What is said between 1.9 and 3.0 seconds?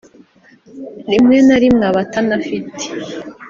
atanafite